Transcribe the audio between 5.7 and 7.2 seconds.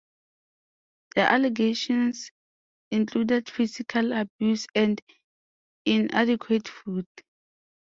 inadequate food.